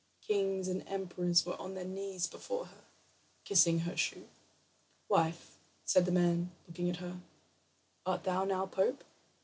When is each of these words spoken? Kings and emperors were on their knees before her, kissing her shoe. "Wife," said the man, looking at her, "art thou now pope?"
Kings 0.25 0.67
and 0.67 0.83
emperors 0.87 1.45
were 1.45 1.55
on 1.61 1.75
their 1.75 1.85
knees 1.85 2.25
before 2.25 2.65
her, 2.65 2.81
kissing 3.45 3.81
her 3.81 3.95
shoe. 3.95 4.27
"Wife," 5.07 5.59
said 5.85 6.07
the 6.07 6.11
man, 6.11 6.49
looking 6.67 6.89
at 6.89 6.95
her, 7.05 7.19
"art 8.03 8.23
thou 8.23 8.43
now 8.43 8.65
pope?" 8.65 9.03